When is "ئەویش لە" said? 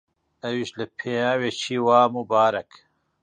0.43-0.85